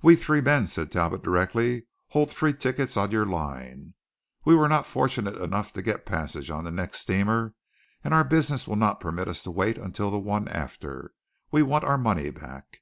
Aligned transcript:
"We 0.00 0.16
three 0.16 0.40
men," 0.40 0.66
said 0.66 0.90
Talbot 0.90 1.22
directly, 1.22 1.84
"hold 2.12 2.30
three 2.30 2.54
tickets 2.54 2.96
on 2.96 3.10
your 3.10 3.26
line. 3.26 3.92
We 4.46 4.54
were 4.54 4.66
not 4.66 4.86
fortunate 4.86 5.36
enough 5.36 5.74
to 5.74 5.82
get 5.82 6.06
passage 6.06 6.48
on 6.50 6.64
the 6.64 6.70
next 6.70 7.00
steamer, 7.00 7.52
and 8.02 8.14
our 8.14 8.24
business 8.24 8.66
will 8.66 8.76
not 8.76 8.98
permit 8.98 9.28
us 9.28 9.42
to 9.42 9.50
wait 9.50 9.76
until 9.76 10.10
the 10.10 10.18
one 10.20 10.48
after. 10.48 11.12
We 11.50 11.62
want 11.62 11.84
our 11.84 11.98
money 11.98 12.30
back." 12.30 12.78